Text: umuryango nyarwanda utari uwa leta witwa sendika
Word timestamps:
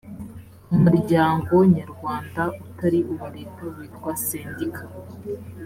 umuryango 0.75 1.53
nyarwanda 1.75 2.43
utari 2.63 2.99
uwa 3.11 3.27
leta 3.35 3.63
witwa 3.75 4.11
sendika 4.25 4.83